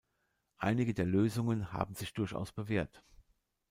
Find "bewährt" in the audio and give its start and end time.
2.51-3.03